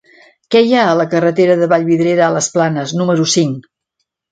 [0.53, 3.71] Què hi ha a la carretera de Vallvidrera a les Planes número cinc?